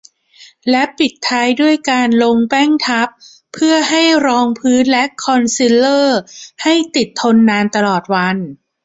[0.69, 3.07] และปิดท้ายด้วยการลงแป้งทับ
[3.53, 6.19] เพื่อให้รองพื้น และคอนซีลเลอร์
[6.63, 8.37] ให้ติดทนนานตลอดวัน